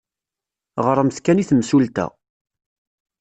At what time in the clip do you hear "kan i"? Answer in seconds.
1.21-1.45